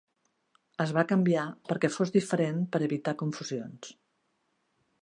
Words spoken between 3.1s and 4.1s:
confusions.